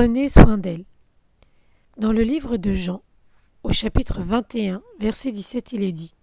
[0.00, 0.86] Prenez soin d'elle.
[1.98, 3.02] Dans le livre de Jean,
[3.62, 6.14] au chapitre 21, verset 17, il est dit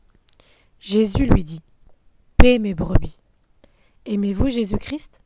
[0.79, 1.61] Jésus lui dit
[2.37, 3.19] Paix mes brebis.
[4.07, 5.21] Aimez-vous Jésus-Christ?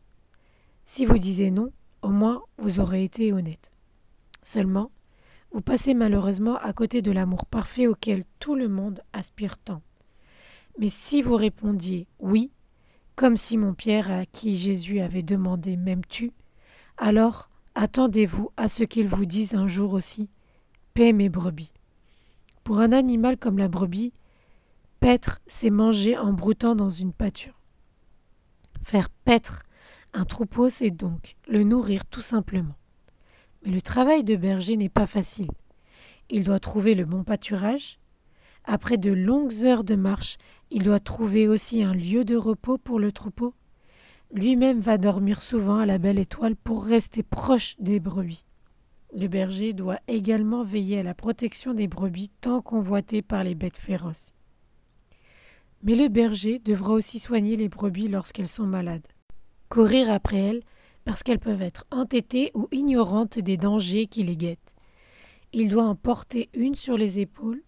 [0.83, 3.71] Si vous disiez non, au moins vous aurez été honnête.
[4.41, 4.91] Seulement,
[5.53, 9.81] vous passez malheureusement à côté de l'amour parfait auquel tout le monde aspire tant.
[10.77, 12.51] Mais si vous répondiez oui,
[13.15, 16.33] comme Simon-Pierre à qui Jésus avait demandé M'aimes-tu?
[16.97, 20.29] alors attendez-vous à ce qu'il vous dise un jour aussi
[20.93, 21.73] Paix mes brebis.
[22.63, 24.13] Pour un animal comme la brebis,
[24.99, 27.59] paître, c'est manger en broutant dans une pâture.
[28.83, 29.63] Faire paître
[30.13, 32.75] un troupeau, c'est donc le nourrir tout simplement.
[33.63, 35.51] Mais le travail de berger n'est pas facile.
[36.29, 37.99] Il doit trouver le bon pâturage.
[38.65, 40.37] Après de longues heures de marche,
[40.69, 43.53] il doit trouver aussi un lieu de repos pour le troupeau.
[44.33, 48.45] Lui-même va dormir souvent à la belle étoile pour rester proche des brebis.
[49.13, 53.77] Le berger doit également veiller à la protection des brebis tant convoitées par les bêtes
[53.77, 54.31] féroces.
[55.83, 59.05] Mais le berger devra aussi soigner les brebis lorsqu'elles sont malades.
[59.67, 60.63] Courir après elles
[61.03, 64.75] parce qu'elles peuvent être entêtées ou ignorantes des dangers qui les guettent.
[65.51, 67.63] Il doit en porter une sur les épaules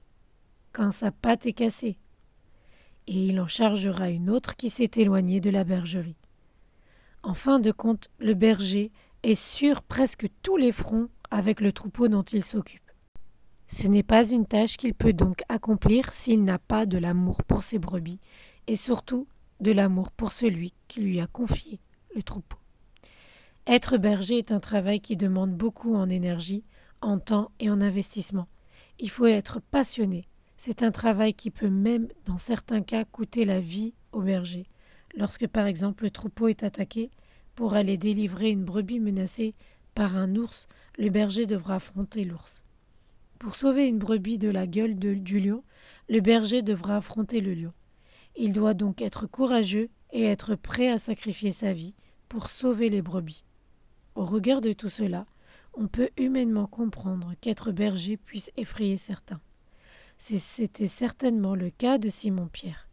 [0.71, 1.97] quand sa patte est cassée,
[3.07, 6.15] et il en chargera une autre qui s'est éloignée de la bergerie.
[7.23, 8.91] En fin de compte, le berger
[9.23, 12.91] est sur presque tous les fronts avec le troupeau dont il s'occupe.
[13.67, 17.63] Ce n'est pas une tâche qu'il peut donc accomplir s'il n'a pas de l'amour pour
[17.63, 18.19] ses brebis,
[18.67, 19.25] et surtout
[19.61, 21.79] de l'amour pour celui qui lui a confié
[22.13, 22.57] le troupeau.
[23.65, 26.65] Être berger est un travail qui demande beaucoup en énergie,
[27.01, 28.49] en temps et en investissement.
[28.99, 30.27] Il faut être passionné.
[30.57, 34.67] C'est un travail qui peut même, dans certains cas, coûter la vie au berger.
[35.15, 37.11] Lorsque, par exemple, le troupeau est attaqué,
[37.55, 39.53] pour aller délivrer une brebis menacée
[39.93, 42.63] par un ours, le berger devra affronter l'ours.
[43.39, 45.63] Pour sauver une brebis de la gueule du lion,
[46.09, 47.73] le berger devra affronter le lion.
[48.35, 51.93] Il doit donc être courageux et être prêt à sacrifier sa vie
[52.29, 53.43] pour sauver les brebis.
[54.15, 55.25] Au regard de tout cela,
[55.75, 59.41] on peut humainement comprendre qu'être berger puisse effrayer certains.
[60.17, 62.87] C'était certainement le cas de Simon-Pierre.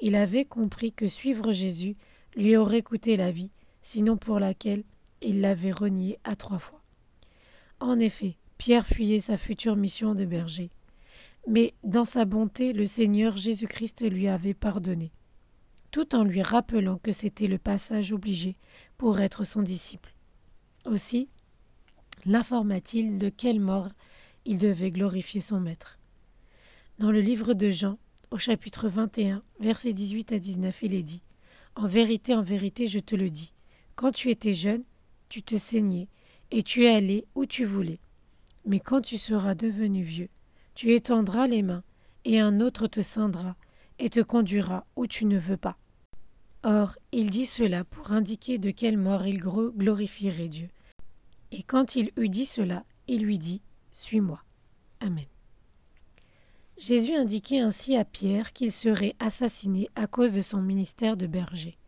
[0.00, 1.96] Il avait compris que suivre Jésus
[2.36, 3.50] lui aurait coûté la vie,
[3.82, 4.84] sinon pour laquelle
[5.22, 6.82] il l'avait renié à trois fois.
[7.80, 10.70] En effet, Pierre fuyait sa future mission de berger.
[11.46, 15.12] Mais dans sa bonté, le Seigneur Jésus-Christ lui avait pardonné,
[15.90, 18.56] tout en lui rappelant que c'était le passage obligé
[18.96, 20.14] pour être son disciple.
[20.86, 21.28] Aussi,
[22.24, 23.88] l'informa-t-il de quelle mort
[24.46, 25.98] il devait glorifier son Maître.
[26.98, 27.98] Dans le livre de Jean,
[28.34, 31.22] au chapitre 21, versets 18 à 19, il est dit
[31.76, 33.52] En vérité, en vérité, je te le dis,
[33.94, 34.82] quand tu étais jeune,
[35.28, 36.08] tu te saignais,
[36.50, 38.00] et tu es allé où tu voulais.
[38.66, 40.30] Mais quand tu seras devenu vieux,
[40.74, 41.84] tu étendras les mains,
[42.24, 43.54] et un autre te ceindra,
[44.00, 45.78] et te conduira où tu ne veux pas.
[46.64, 50.70] Or, il dit cela pour indiquer de quelle mort il glorifierait Dieu.
[51.52, 53.62] Et quand il eut dit cela, il lui dit
[53.92, 54.42] Suis-moi.
[54.98, 55.26] Amen.
[56.76, 61.78] Jésus indiquait ainsi à Pierre qu'il serait assassiné à cause de son ministère de berger.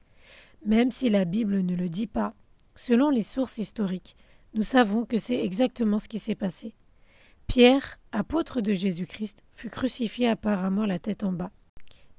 [0.64, 2.34] Même si la Bible ne le dit pas,
[2.74, 4.16] selon les sources historiques,
[4.54, 6.74] nous savons que c'est exactement ce qui s'est passé.
[7.46, 11.52] Pierre, apôtre de Jésus-Christ, fut crucifié apparemment la tête en bas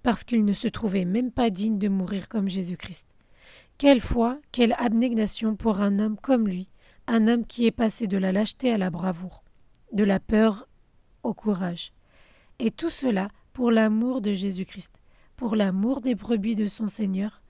[0.08, 3.06] parce qu'il ne se trouvait même pas digne de mourir comme Jésus-Christ.
[3.78, 6.70] Quelle foi, quelle abnégation pour un homme comme lui,
[7.08, 9.44] un homme qui est passé de la lâcheté à la bravoure,
[9.92, 10.70] de la peur
[11.24, 11.92] au courage.
[12.60, 14.92] Et tout cela pour l'amour de Jésus-Christ,
[15.36, 17.42] pour l'amour des brebis de son Seigneur.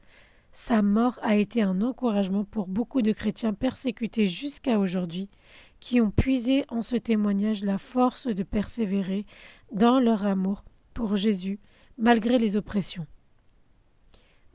[0.52, 5.30] Sa mort a été un encouragement pour beaucoup de chrétiens persécutés jusqu'à aujourd'hui,
[5.80, 9.26] qui ont puisé en ce témoignage la force de persévérer
[9.72, 10.64] dans leur amour
[10.94, 11.60] pour Jésus
[11.98, 13.06] malgré les oppressions.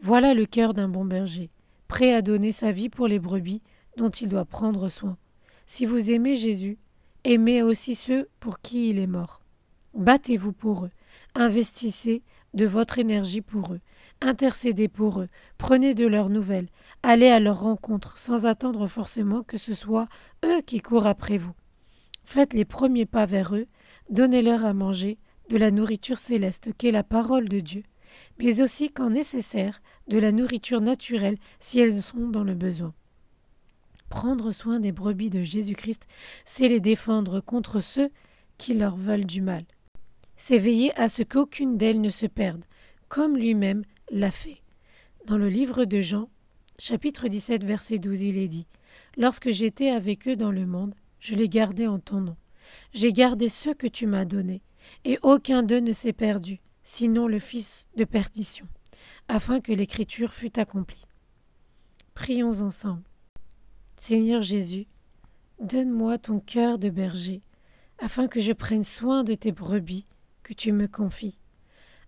[0.01, 1.51] Voilà le cœur d'un bon berger,
[1.89, 3.63] prêt à donner sa vie pour les brebis
[3.97, 5.17] dont il doit prendre soin.
[5.67, 6.78] Si vous aimez Jésus,
[7.25, 9.41] aimez aussi ceux pour qui il est mort.
[9.94, 10.91] Battez-vous pour eux,
[11.34, 12.22] investissez
[12.54, 13.80] de votre énergie pour eux,
[14.21, 15.28] intercédez pour eux,
[15.59, 16.68] prenez de leurs nouvelles,
[17.03, 20.09] allez à leur rencontre sans attendre forcément que ce soit
[20.44, 21.53] eux qui courent après vous.
[22.24, 23.66] Faites les premiers pas vers eux,
[24.10, 25.18] donnez-leur à manger,
[25.50, 27.83] de la nourriture céleste qu'est la parole de Dieu,
[28.38, 32.95] mais aussi quand nécessaire de la nourriture naturelle si elles sont dans le besoin.
[34.09, 36.06] Prendre soin des brebis de Jésus-Christ,
[36.45, 38.10] c'est les défendre contre ceux
[38.59, 39.65] qui leur veulent du mal.
[40.44, 42.65] C'est veiller à ce qu'aucune d'elles ne se perde,
[43.06, 44.60] comme lui-même l'a fait.
[45.24, 46.28] Dans le livre de Jean,
[46.80, 48.66] chapitre 17, verset 12, il est dit
[49.16, 52.36] Lorsque j'étais avec eux dans le monde, je les gardai en ton nom.
[52.92, 54.62] J'ai gardé ceux que tu m'as donnés,
[55.04, 58.66] et aucun d'eux ne s'est perdu, sinon le fils de perdition,
[59.28, 61.06] afin que l'écriture fût accomplie.
[62.15, 63.04] Prions ensemble.
[64.00, 64.88] Seigneur Jésus,
[65.60, 67.42] donne-moi ton cœur de berger,
[68.00, 70.09] afin que je prenne soin de tes brebis
[70.42, 71.39] que tu me confies.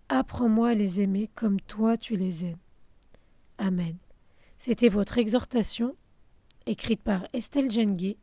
[0.09, 2.57] Apprends-moi à les aimer comme toi tu les aimes.
[3.57, 3.97] Amen.
[4.57, 5.95] C'était votre exhortation,
[6.65, 8.17] écrite par Estelle Jenguet,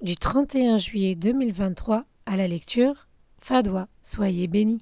[0.00, 3.08] du 31 juillet 2023 à la lecture.
[3.40, 4.80] Fadois, soyez bénis.